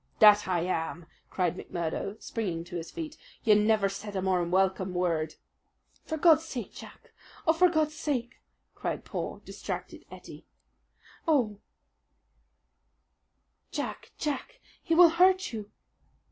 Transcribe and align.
"That 0.17 0.47
I 0.47 0.61
am!" 0.61 1.05
cried 1.29 1.55
McMurdo, 1.57 2.19
springing 2.23 2.63
to 2.63 2.75
his 2.75 2.89
feet. 2.89 3.17
"You 3.43 3.53
never 3.53 3.87
said 3.87 4.15
a 4.15 4.21
more 4.23 4.43
welcome 4.43 4.95
word." 4.95 5.35
"For 6.05 6.17
God's 6.17 6.43
sake, 6.43 6.73
Jack! 6.73 7.11
Oh, 7.45 7.53
for 7.53 7.69
God's 7.69 7.93
sake!" 7.93 8.41
cried 8.73 9.05
poor, 9.05 9.41
distracted 9.45 10.03
Ettie. 10.09 10.47
"Oh, 11.27 11.59
Jack, 13.69 14.11
Jack, 14.17 14.59
he 14.81 14.95
will 14.95 15.09
hurt 15.09 15.53
you!" 15.53 15.69